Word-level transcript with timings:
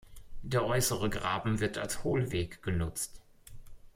Der 0.41 0.65
äußere 0.65 1.11
Graben 1.11 1.59
wird 1.59 1.77
als 1.77 2.03
Hohlweg 2.03 2.63
genutzt. 2.63 3.21